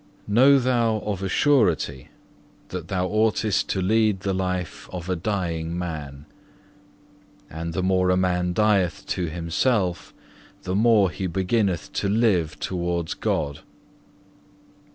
14. 0.25 0.33
Know 0.33 0.57
thou 0.57 0.97
of 1.01 1.21
a 1.21 1.29
surety 1.29 2.07
that 2.69 2.87
thou 2.87 3.05
oughtest 3.07 3.69
to 3.69 3.83
lead 3.83 4.21
the 4.21 4.33
life 4.33 4.89
of 4.91 5.07
a 5.11 5.15
dying 5.15 5.77
man. 5.77 6.25
And 7.51 7.73
the 7.73 7.83
more 7.83 8.09
a 8.09 8.17
man 8.17 8.51
dieth 8.51 9.05
to 9.09 9.27
himself, 9.27 10.11
the 10.63 10.73
more 10.73 11.11
he 11.11 11.27
beginneth 11.27 11.93
to 11.93 12.09
live 12.09 12.59
towards 12.59 13.13
God. 13.13 13.59